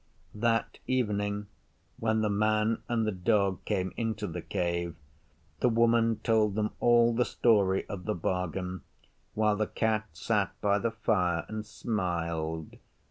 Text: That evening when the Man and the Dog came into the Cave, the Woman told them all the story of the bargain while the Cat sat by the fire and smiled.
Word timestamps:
That 0.33 0.79
evening 0.87 1.45
when 1.99 2.21
the 2.21 2.29
Man 2.31 2.81
and 2.89 3.05
the 3.05 3.11
Dog 3.11 3.63
came 3.65 3.93
into 3.95 4.25
the 4.25 4.41
Cave, 4.41 4.95
the 5.59 5.69
Woman 5.69 6.19
told 6.23 6.55
them 6.55 6.71
all 6.79 7.13
the 7.13 7.23
story 7.23 7.85
of 7.87 8.05
the 8.05 8.15
bargain 8.15 8.81
while 9.35 9.55
the 9.57 9.67
Cat 9.67 10.05
sat 10.13 10.59
by 10.59 10.79
the 10.79 10.89
fire 10.89 11.45
and 11.47 11.63
smiled. 11.63 12.77